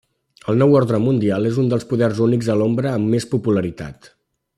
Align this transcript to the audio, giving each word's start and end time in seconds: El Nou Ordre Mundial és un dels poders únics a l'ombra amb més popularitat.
El 0.51 0.55
Nou 0.61 0.71
Ordre 0.77 0.99
Mundial 1.03 1.49
és 1.49 1.59
un 1.63 1.69
dels 1.73 1.85
poders 1.91 2.21
únics 2.29 2.49
a 2.55 2.59
l'ombra 2.63 2.95
amb 2.97 3.13
més 3.17 3.29
popularitat. 3.35 4.11